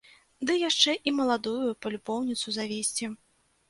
Ды 0.49 0.55
яшчэ 0.69 0.95
і 1.11 1.13
маладую 1.19 1.69
палюбоўніцу 1.87 2.47
завесці. 2.61 3.17